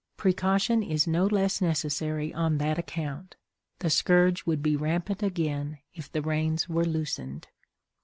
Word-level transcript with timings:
Precaution 0.17 0.81
is 0.81 1.05
no 1.05 1.27
less 1.27 1.61
necessary 1.61 2.33
on 2.33 2.57
that 2.57 2.79
account; 2.79 3.35
the 3.81 3.89
scourge 3.91 4.47
would 4.47 4.63
be 4.63 4.75
rampant 4.75 5.21
again 5.21 5.77
if 5.93 6.11
the 6.11 6.23
reins 6.23 6.67
were 6.67 6.83
loosened. 6.85 7.49